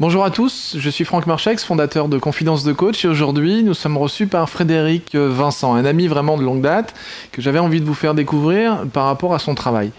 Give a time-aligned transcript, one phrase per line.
[0.00, 3.74] Bonjour à tous, je suis Franck Marchex, fondateur de Confidence de Coach et aujourd'hui nous
[3.74, 6.94] sommes reçus par Frédéric Vincent, un ami vraiment de longue date
[7.32, 9.90] que j'avais envie de vous faire découvrir par rapport à son travail.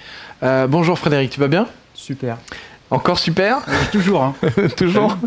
[0.41, 1.67] Euh, bonjour Frédéric, tu vas bien?
[1.93, 2.37] Super.
[2.91, 3.59] Encore super
[3.91, 4.23] Toujours.
[4.23, 4.35] Hein.
[4.77, 5.17] Toujours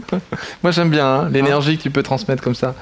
[0.63, 2.75] Moi j'aime bien hein, l'énergie que tu peux transmettre comme ça.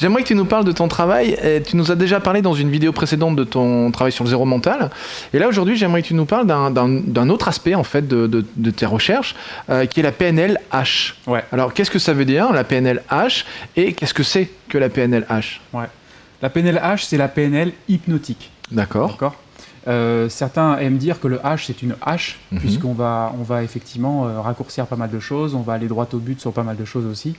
[0.00, 1.36] J'aimerais que tu nous parles de ton travail.
[1.42, 4.30] Et tu nous as déjà parlé dans une vidéo précédente de ton travail sur le
[4.30, 4.90] zéro mental.
[5.32, 8.70] Et là aujourd'hui j'aimerais que tu nous parles d'un autre aspect en fait de, de,
[8.70, 9.36] tes recherches
[9.70, 11.14] euh, qui est la PNL-H.
[11.26, 11.44] Ouais.
[11.52, 13.44] Alors qu'est-ce que ça veut dire la PNL-H
[13.76, 15.86] et qu'est-ce que c'est que la PNL-H Ouais.
[16.42, 18.50] La PNL-H c'est la PNL hypnotique.
[18.70, 19.10] D'accord.
[19.10, 19.36] D'accord?
[19.86, 22.58] Euh, certains aiment dire que le H c'est une H, mhm.
[22.58, 26.08] puisqu'on va, on va effectivement euh, raccourcir pas mal de choses, on va aller droit
[26.12, 27.34] au but sur pas mal de choses aussi.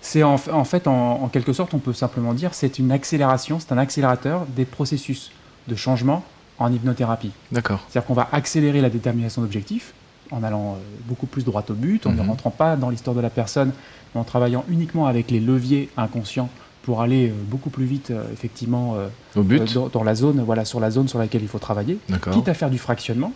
[0.00, 3.78] C'est en, fait, en, quelque sorte, on peut simplement dire c'est une accélération, c'est un
[3.78, 5.32] accélérateur des processus
[5.66, 6.24] de changement
[6.58, 7.32] en hypnothérapie.
[7.50, 7.84] D'accord.
[7.88, 9.92] C'est-à-dire qu'on va accélérer la détermination d'objectifs
[10.30, 12.28] en allant euh, beaucoup plus droit au but, en ne mhm.
[12.28, 13.72] rentrant pas dans l'histoire de la personne,
[14.14, 16.48] en travaillant uniquement avec les leviers inconscients
[16.88, 19.74] pour aller euh, beaucoup plus vite, euh, effectivement, euh, Au but.
[19.92, 21.98] Dans, la zone, voilà, sur la zone sur laquelle il faut travailler,
[22.32, 23.34] quitte à faire du fractionnement.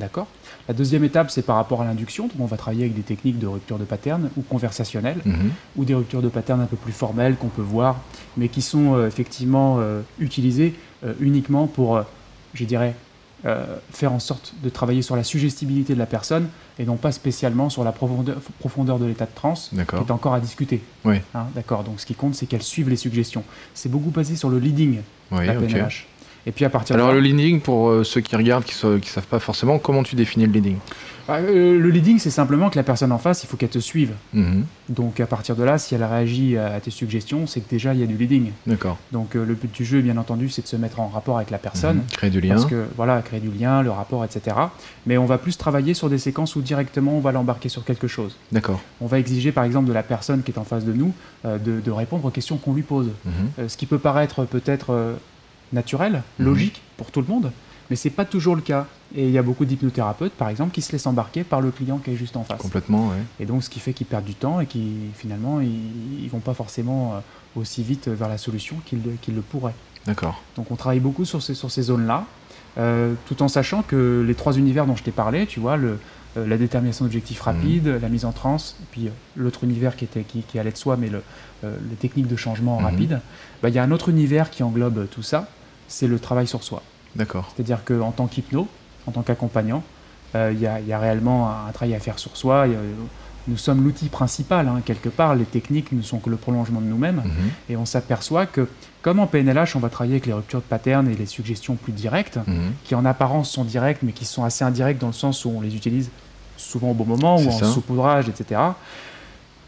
[0.00, 0.26] D'accord.
[0.66, 2.24] La deuxième étape, c'est par rapport à l'induction.
[2.24, 5.52] Donc, on va travailler avec des techniques de rupture de pattern ou conversationnelles, mhm.
[5.76, 8.00] ou des ruptures de pattern un peu plus formelles qu'on peut voir,
[8.36, 9.78] mais qui sont effectivement
[10.18, 10.74] utilisées
[11.20, 12.02] uniquement pour,
[12.54, 12.96] je dirais,
[13.46, 17.12] euh, faire en sorte de travailler sur la suggestibilité de la personne et non pas
[17.12, 20.82] spécialement sur la profondeur, profondeur de l'état de transe, qui est encore à discuter.
[21.04, 21.16] Oui.
[21.34, 21.84] Hein, D'accord.
[21.84, 23.44] Donc ce qui compte, c'est qu'elle suive les suggestions.
[23.74, 25.00] C'est beaucoup basé sur le leading,
[25.30, 26.06] la PNLH.
[26.48, 29.26] Et puis à partir Alors le leading, pour euh, ceux qui regardent, qui ne savent
[29.26, 30.76] pas forcément, comment tu définis le leading?
[31.28, 33.78] Bah, euh, Le leading, c'est simplement que la personne en face, il faut qu'elle te
[33.78, 34.14] suive.
[34.32, 34.64] Mhm.
[34.88, 38.00] Donc à partir de là, si elle réagit à tes suggestions, c'est que déjà il
[38.00, 38.52] y a du leading.
[38.66, 38.96] D'accord.
[39.12, 41.50] Donc euh, le but du jeu, bien entendu, c'est de se mettre en rapport avec
[41.50, 41.98] la personne.
[41.98, 42.06] Mhm.
[42.12, 42.54] Créer du lien.
[42.54, 44.56] Parce que voilà, créer du lien, le rapport, etc.
[45.04, 48.08] Mais on va plus travailler sur des séquences où directement on va l'embarquer sur quelque
[48.08, 48.38] chose.
[48.52, 48.80] D'accord.
[49.02, 51.12] On va exiger par exemple de la personne qui est en face de nous
[51.44, 53.08] de, répondre aux questions qu'on lui pose.
[53.26, 53.68] Mhm.
[53.68, 55.18] ce qui peut paraître peut-être
[55.72, 56.46] naturel, mhm.
[56.46, 57.52] logique pour tout le monde,
[57.90, 58.86] mais c'est pas toujours le cas.
[59.14, 61.98] Et il y a beaucoup d'hypnothérapeutes, par exemple, qui se laissent embarquer par le client
[61.98, 62.60] qui est juste en face.
[62.60, 63.16] Complètement, oui.
[63.40, 66.40] Et donc, ce qui fait qu'ils perdent du temps et qui finalement, ils, ne vont
[66.40, 67.20] pas forcément euh,
[67.56, 69.74] aussi vite vers la solution qu'ils le pourraient.
[70.06, 70.42] D'accord.
[70.56, 72.26] Donc, on travaille beaucoup sur ces, sur ces zones-là,
[72.76, 75.98] euh, tout en sachant que les trois univers dont je t'ai parlé, tu vois, le,
[76.36, 78.00] euh, la détermination d'objectifs rapides, mhm.
[78.02, 81.08] la mise en transe, puis l'autre univers qui, était, qui, qui allait de soi, mais
[81.08, 81.22] le,
[81.62, 82.84] les techniques de changement mhm.
[82.84, 83.20] rapide,
[83.62, 85.48] bah, il y a un autre univers qui englobe tout ça,
[85.88, 86.82] c'est le travail sur soi.
[87.16, 87.50] D'accord.
[87.54, 88.68] C'est-à-dire qu'en tant qu'hypno,
[89.06, 89.82] en tant qu'accompagnant,
[90.34, 92.66] euh, il y, a réellement un, travail à faire sur soi.
[93.48, 95.34] nous sommes l'outil principal, hein, quelque part.
[95.34, 97.22] Les techniques ne sont que le prolongement de nous-mêmes.
[97.24, 97.50] Mhm.
[97.70, 98.68] Et on s'aperçoit que,
[99.00, 101.92] comme en PNLH, on va travailler avec les ruptures de pattern et les suggestions plus
[101.92, 102.72] directes, mhm.
[102.84, 105.62] qui en apparence sont directes, mais qui sont assez indirectes dans le sens où on
[105.62, 106.10] les utilise
[106.58, 108.60] souvent au bon moment ou en saupoudrage, etc.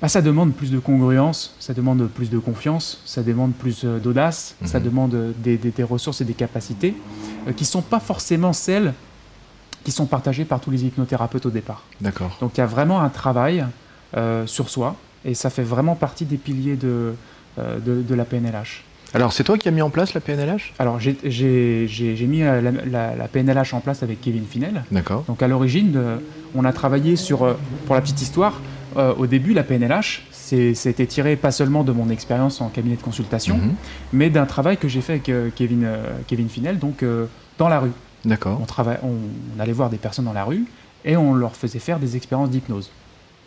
[0.00, 3.99] Bah, ça demande plus de congruence, ça demande plus de confiance, ça demande plus euh,
[3.99, 4.84] d'audace, ça mhm.
[4.84, 6.94] demande euh, des, ressources et des capacités
[7.47, 8.94] euh, qui ne sont pas forcément celles
[9.84, 11.84] qui sont partagées par tous les hypnothérapeutes au départ.
[12.00, 12.37] D'accord.
[12.41, 13.65] Donc il y a vraiment un travail
[14.44, 17.15] sur soi et ça fait vraiment partie des piliers de,
[17.56, 18.84] de, la PNLH.
[19.15, 23.28] Alors, c'est toi qui as mis en place la PNLH Alors, j'ai mis la, la,
[23.28, 24.84] PNLH en place avec Kevin Finel.
[24.91, 25.25] D'accord.
[25.28, 25.99] Donc, à l'origine,
[26.55, 27.56] on a travaillé sur,
[27.87, 28.60] pour la petite histoire,
[28.97, 33.03] euh, au début, la PNLH, c'était tiré pas seulement de mon expérience en cabinet de
[33.03, 33.75] consultation, mhm.
[34.12, 37.05] mais d'un travail que j'ai fait avec euh, Kevin, euh, Kevin Finel, donc
[37.59, 37.93] dans la rue.
[38.25, 38.61] D'accord.
[38.61, 40.65] On, on, allait voir des personnes dans la rue
[41.05, 42.91] et on leur faisait faire des expériences d'hypnose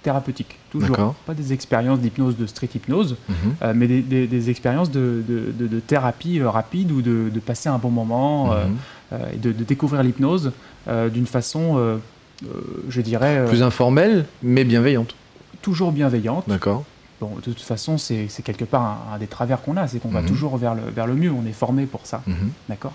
[0.01, 1.15] thérapeutique, toujours.
[1.25, 3.73] Pas des expériences d'hypnose, de street hypnose, mhm.
[3.73, 5.23] mais des, expériences de,
[5.87, 9.17] thérapie rapide ou de, passer un bon moment mhm.
[9.33, 10.51] et de, découvrir l'hypnose
[10.87, 11.99] d'une façon,
[12.89, 13.45] je dirais...
[13.47, 15.15] Plus informelle, mais bienveillante
[15.63, 16.43] toujours bienveillante.
[16.47, 16.83] D'accord.
[17.21, 20.21] Bon, de toute façon, c'est quelque part un, des travers qu'on a, c'est qu'on va
[20.21, 20.27] mhm.
[20.27, 22.21] toujours vers le, vers le mieux, on est formé pour ça.
[22.27, 22.51] Mhm.
[22.67, 22.91] D'accord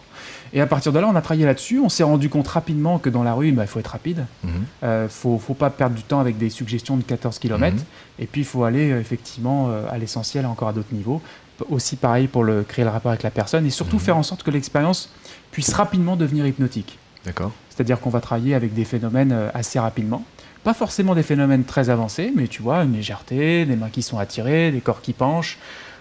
[0.52, 3.08] Et à partir de là, on a travaillé là-dessus, on s'est rendu compte rapidement que
[3.08, 4.56] dans la rue, bah, il faut être rapide, il mhm.
[4.56, 7.76] ne euh, faut, faut, pas perdre du temps avec des suggestions de 14 km,
[8.18, 11.22] et puis il faut aller euh, effectivement euh, à l'essentiel, encore à d'autres niveaux.
[11.70, 14.42] Aussi pareil pour le, créer le rapport avec la personne, et surtout faire en sorte
[14.42, 15.10] que l'expérience
[15.52, 16.98] puisse rapidement devenir hypnotique.
[17.24, 17.50] D'accord.
[17.70, 20.22] C'est-à-dire qu'on va travailler avec des phénomènes assez rapidement.
[20.64, 24.18] Pas forcément des phénomènes très avancés, mais tu vois, une légèreté, des mains qui sont
[24.18, 25.58] attirées, des corps qui penchent.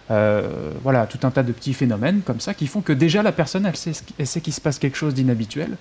[0.10, 3.34] Euh, voilà, tout un tas de petits phénomènes comme ça qui font que déjà la
[3.34, 5.78] personne, elle sait, elle sait qu'il se passe quelque chose d'inhabituel.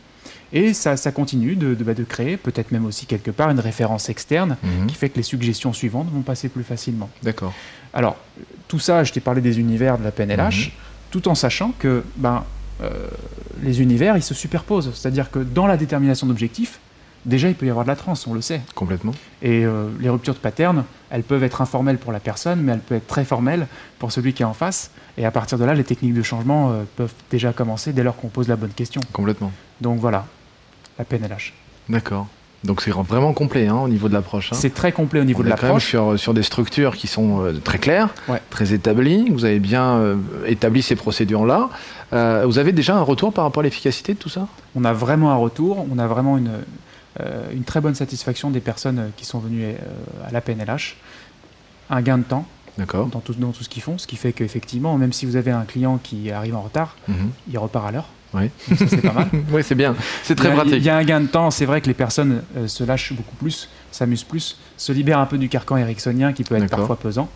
[0.52, 3.60] Et ça, ça continue de, de, bah, de créer, peut-être même aussi quelque part, une
[3.60, 4.86] référence externe mhm.
[4.86, 7.10] qui fait que les suggestions suivantes vont passer plus facilement.
[7.22, 7.52] D'accord.
[7.92, 8.16] Alors,
[8.68, 10.72] tout ça, je t'ai parlé des univers de la PNLH, mhm.
[11.10, 12.44] tout en sachant que ben,
[12.82, 12.90] euh,
[13.62, 14.92] les univers, ils se superposent.
[14.94, 16.80] C'est-à-dire que dans la détermination d'objectifs,
[17.26, 18.62] déjà il peut y avoir de la transe, on le sait.
[18.74, 19.12] Complètement.
[19.42, 22.78] Et euh, les ruptures de pattern, elles peuvent être informelles pour la personne, mais elles
[22.80, 23.66] peuvent être très formelles
[23.98, 24.90] pour celui qui est en face.
[25.18, 28.16] Et à partir de là, les techniques de changement euh, peuvent déjà commencer dès lors
[28.16, 29.00] qu'on pose la bonne question.
[29.12, 29.52] Complètement.
[29.82, 30.24] Donc voilà,
[30.98, 31.52] la PNLH.
[31.88, 32.26] D'accord.
[32.64, 34.52] Donc c'est vraiment complet hein, au niveau de l'approche.
[34.52, 34.56] hein.
[34.58, 35.86] C'est très complet au niveau On de l'approche.
[35.86, 38.40] sur, sur des structures qui sont euh, très claires, Ouais.
[38.50, 39.28] très établies.
[39.30, 41.68] Vous avez bien euh, établi ces procédures-là.
[42.12, 44.48] Euh, vous avez déjà un retour par rapport à l'efficacité de tout ça?
[44.74, 46.50] On a vraiment un retour, on a vraiment une,
[47.52, 49.74] une très bonne satisfaction des personnes euh, qui sont venues euh,
[50.26, 50.96] à la PNLH.
[51.90, 52.46] Un gain de temps
[52.78, 55.50] dans tout, dans tout ce qu'ils font, ce qui fait qu'effectivement, même si vous avez
[55.50, 57.30] un client qui arrive en retard, Mhm.
[57.50, 58.08] il repart à l'heure.
[58.34, 58.50] Oui.
[58.76, 59.28] C'est pas mal.
[59.52, 59.94] oui, c'est bien.
[60.22, 60.74] C'est très il y a, pratique.
[60.74, 61.50] Il y a un gain de temps.
[61.50, 65.26] C'est vrai que les personnes euh, se lâchent beaucoup plus, s'amusent plus, se libèrent un
[65.26, 67.30] peu du carcan ericksonien qui peut être parfois pesant.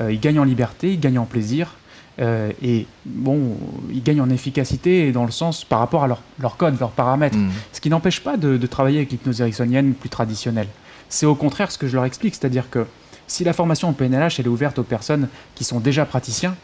[0.00, 1.74] Euh, ils gagnent en liberté, ils gagnent en plaisir.
[2.20, 3.56] Euh, et bon,
[3.90, 6.90] ils gagnent en efficacité et dans le sens par rapport à leur, leur code, leurs
[6.90, 7.36] paramètres.
[7.38, 7.50] Mhm.
[7.72, 10.68] Ce qui n'empêche pas de, de travailler avec l'hypnose ericksonienne plus traditionnelle.
[11.08, 12.86] C'est au contraire ce que je leur explique, c'est-à-dire que
[13.26, 16.54] si la formation en PNLH elle est ouverte aux personnes qui sont déjà praticiens,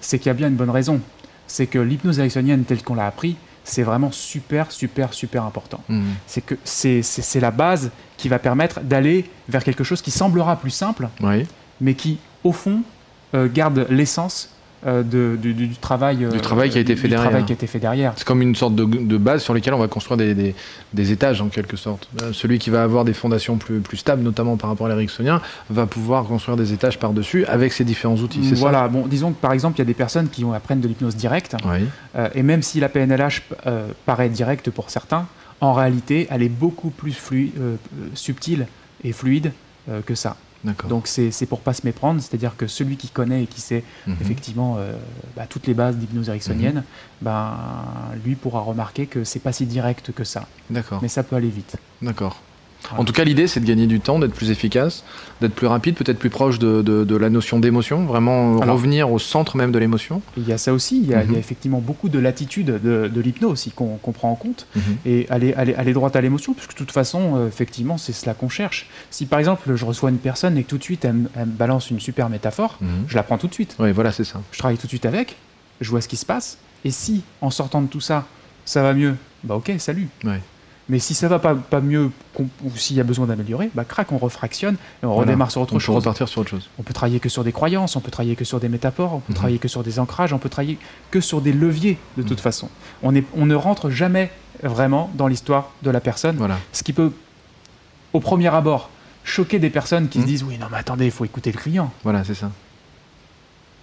[0.00, 1.00] c'est qu'il y a bien une bonne raison.
[1.46, 5.80] C'est que l'hypnose ericksonienne telle qu'on l'a appris, c'est vraiment super, super, super important.
[5.88, 6.02] Mhm.
[6.26, 10.70] C'est que c'est la base qui va permettre d'aller vers quelque chose qui semblera plus
[10.70, 11.46] simple, Oui.
[11.80, 12.82] mais qui, au fond,
[13.34, 14.48] euh, garde l'essence
[14.84, 17.28] de- du, du- du travail, euh, Du travail qui a été du fait derrière.
[17.28, 18.12] travail qui a été fait derrière.
[18.16, 20.54] C'est comme une sorte de, de base sur lesquelles on va construire des, des-
[20.92, 22.08] des étages en quelque sorte.
[22.22, 25.40] Euh, celui qui va avoir des fondations plus, plus stables, notamment par rapport à l'éricksonien,
[25.70, 28.40] va pouvoir construire des étages par-dessus avec ses différents outils.
[28.54, 31.14] Voilà, bon, disons que par exemple, il y a des personnes qui apprennent de l'hypnose
[31.16, 31.78] directe, Oui.
[32.16, 35.26] euh, et même si la PNLH euh, paraît directe pour certains,
[35.60, 38.66] en réalité, elle est beaucoup plus flui- euh, euh, subtile
[39.04, 39.52] et fluide
[39.88, 40.36] euh, que ça.
[40.88, 43.82] Donc c'est c'est pour pas se méprendre, c'est-à-dire que celui qui connaît et qui sait
[44.06, 44.16] Mhm.
[44.20, 44.92] effectivement euh,
[45.36, 46.84] bah, toutes les bases d'hypnose ericksonienne,
[47.20, 47.54] ben,
[48.24, 51.00] lui pourra remarquer que c'est pas si direct que ça, D'accord.
[51.02, 51.76] mais ça peut aller vite.
[52.00, 52.40] D'accord.
[52.96, 55.04] En tout cas, l'idée, c'est de gagner du temps, d'être plus efficace,
[55.40, 59.10] d'être plus rapide, peut-être plus proche de, de- de la notion d'émotion, vraiment Alors- revenir
[59.10, 60.20] au centre même de l'émotion.
[60.36, 61.38] Il y a ça aussi, il y a, il y a Mhm.
[61.38, 64.66] effectivement beaucoup de latitude de, de l'hypnose aussi qu'on prend en compte.
[64.76, 64.82] Mhm.
[65.06, 68.34] et aller, aller, aller droit à l'émotion, puisque de toute façon, euh, effectivement, c'est cela
[68.34, 68.88] qu'on cherche.
[69.10, 71.46] Si par exemple, je reçois une personne et que tout de suite, elle, me- elle
[71.46, 72.88] me balance une super métaphore, Mhm.
[73.08, 73.76] je la prends tout de suite.
[73.78, 74.40] Oui, voilà, c'est ça.
[74.52, 75.36] Je travaille tout de suite avec,
[75.80, 78.26] je vois ce qui se passe, et si, en sortant de tout ça,
[78.64, 79.14] ça va mieux,
[79.44, 80.08] bah ok, salut.
[80.24, 80.40] Ouais.
[80.88, 82.46] Mais si ça va pas, pas mieux, ou
[82.76, 85.20] s'il y a besoin d'améliorer, bah crac, on refractionne et on Voilà.
[85.30, 85.94] redémarre sur autre on peut chose.
[85.96, 86.68] repartir sur autre chose.
[86.78, 89.20] On peut travailler que sur des croyances, on peut travailler que sur des métaphores, on
[89.20, 89.36] peut Mhm.
[89.36, 90.78] travailler que sur des ancrages, on peut travailler
[91.12, 92.42] que sur des leviers de toute Mhm.
[92.42, 92.68] façon.
[93.02, 94.30] On, est, on ne rentre jamais
[94.62, 96.58] vraiment dans l'histoire de la personne, Voilà.
[96.72, 97.12] ce qui peut,
[98.12, 98.90] au premier abord,
[99.24, 100.24] choquer des personnes qui Mhm.
[100.24, 101.92] se disent oui, non, mais attendez, il faut écouter le client.
[102.02, 102.50] Voilà, c'est ça.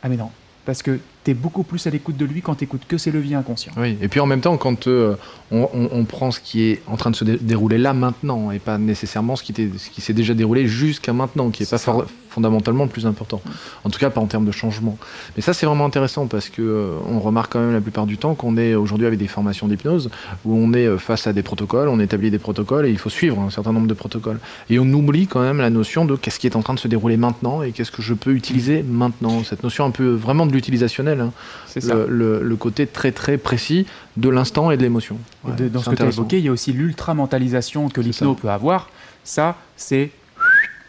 [0.03, 0.31] Ah, mais non,
[0.65, 0.99] parce que
[1.33, 3.73] beaucoup plus à l'écoute de lui quand tu écoutes que ses leviers inconscients.
[3.77, 5.15] Oui, et puis en même temps, quand euh,
[5.51, 8.51] on, on- on prend ce qui est en train de se dé- dérouler là maintenant,
[8.51, 11.77] et pas nécessairement ce qui, ce qui s'est déjà déroulé jusqu'à maintenant, qui n'est pas
[11.77, 11.95] ça.
[12.29, 13.41] fondamentalement le plus important.
[13.83, 14.97] En tout cas, pas en termes de changement.
[15.35, 18.17] Mais ça, c'est vraiment intéressant parce que euh, on remarque quand même la plupart du
[18.19, 20.11] temps qu'on est aujourd'hui avec des formations d'hypnose
[20.45, 23.09] où on est euh, face à des protocoles, on établit des protocoles et il faut
[23.09, 24.39] suivre un certain nombre de protocoles.
[24.69, 26.87] Et on oublie quand même la notion de qu'est-ce qui est en train de se
[26.87, 29.43] dérouler maintenant et qu'est-ce que je peux utiliser maintenant.
[29.43, 31.19] Cette notion un peu vraiment de l'utilisationnel.
[31.21, 31.31] Hein
[31.68, 31.94] C'est ça.
[31.95, 33.86] le, le- le côté très très précis
[34.18, 35.18] de l'instant et de l'émotion.
[35.45, 38.02] Et Ouais, de- dans ce que tu as évoqué, il y a aussi l'ultra-mentalisation que
[38.02, 38.90] l'hypno peut avoir.
[39.23, 40.11] Ça, c'est.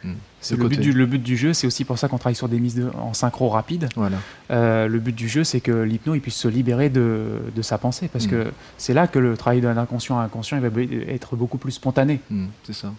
[0.03, 0.13] Hmm.
[0.41, 2.49] c'est Le but du, le but du jeu, c'est aussi pour ça qu'on travaille sur
[2.49, 3.89] des mises de- en synchro rapide.
[3.97, 4.17] Voilà.
[4.51, 7.77] Euh, le but du jeu, c'est que l'hypno il puisse se libérer de, de sa
[7.77, 8.31] pensée, parce Mm.
[8.31, 8.47] que
[8.79, 12.21] c'est là que le travail d'un inconscient à inconscient il va être beaucoup plus spontané.
[12.31, 12.93] Hmm, c'est ça.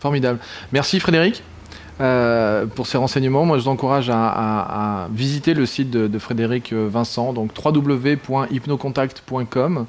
[0.00, 0.38] Formidable.
[0.72, 1.42] Merci Frédéric.
[2.00, 6.06] Euh, pour ces renseignements, moi je vous encourage à, à- à visiter le site de,
[6.08, 9.86] de Frédéric euh, Vincent, donc www.hypnocontact.com,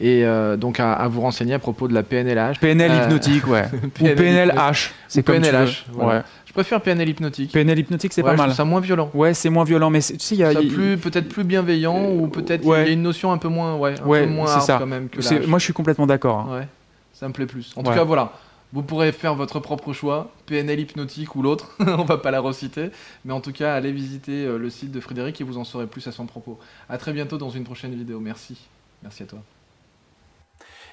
[0.00, 2.58] et euh, donc à, à vous renseigner à propos de la PNLH.
[2.60, 3.64] PNL hypnotique, ouais.
[3.84, 5.50] Ou PNL PNLH, c'est Ou comme tu veux.
[5.50, 6.18] PNLH, voilà.
[6.20, 6.24] Ouais.
[6.46, 7.52] Je préfère PNL hypnotique.
[7.52, 8.52] PNL hypnotique, c'est Ouais, pas je mal.
[8.54, 9.10] ça moins violent.
[9.14, 10.52] Ouais, c'est moins violent, mais c'est- tu sais, il y a.
[10.54, 12.84] Plus peut-être plus bienveillant ou peut-être Ouais.
[12.84, 14.76] il y a une notion un peu moins ouais, un peu moins c'est hard ça.
[14.78, 16.48] quand même que c'est- moi, je suis complètement d'accord.
[16.50, 16.58] hein.
[16.60, 16.68] Ouais,
[17.12, 17.72] ça me plaît plus.
[17.76, 18.32] En tout cas, voilà.
[18.72, 22.90] Vous pourrez faire votre propre choix, PNL hypnotique ou l'autre, on va pas la reciter,
[23.24, 25.86] mais en tout cas, allez visiter euh, le site de Frédéric et vous en saurez
[25.86, 26.58] plus à son propos.
[26.88, 28.20] À très bientôt dans une prochaine vidéo.
[28.20, 28.68] Merci.
[29.02, 29.38] Merci à toi.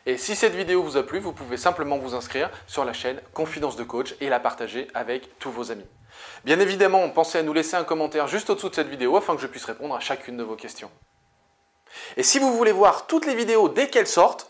[0.06, 3.20] Et si cette vidéo vous a plu, vous pouvez simplement vous inscrire sur la chaîne
[3.34, 5.86] Confidence de Coach et la partager avec tous vos amis.
[6.46, 9.42] Bien évidemment, pensez à nous laisser un commentaire juste au-dessous de cette vidéo afin que
[9.42, 10.92] je puisse répondre à chacune de vos questions.
[12.18, 14.50] Et si vous voulez voir toutes les vidéos dès qu'elles sortent,